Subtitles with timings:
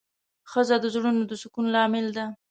[0.51, 2.25] ښځه د زړونو د سکون لامل ده.